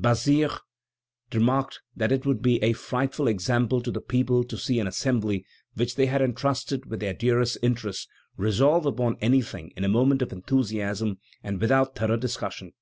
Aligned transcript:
Bazire 0.00 0.50
remarked 1.32 1.80
that 1.94 2.10
it 2.10 2.26
would 2.26 2.42
be 2.42 2.60
a 2.60 2.72
frightful 2.72 3.28
example 3.28 3.80
to 3.80 3.92
the 3.92 4.00
people 4.00 4.42
to 4.42 4.58
see 4.58 4.80
an 4.80 4.86
Assembly 4.88 5.46
which 5.74 5.94
they 5.94 6.06
had 6.06 6.20
entrusted 6.20 6.86
with 6.86 6.98
their 6.98 7.14
dearest 7.14 7.56
interests, 7.62 8.08
resolve 8.36 8.84
upon 8.84 9.14
anything 9.20 9.72
in 9.76 9.84
a 9.84 9.88
moment 9.88 10.22
of 10.22 10.32
enthusiasm 10.32 11.18
and 11.40 11.60
without 11.60 11.94
thorough 11.94 12.16
discussion. 12.16 12.72